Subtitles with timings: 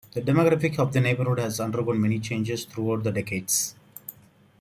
[0.15, 3.75] The demographics of the neighbourhood have undergone many changes throughout the decades.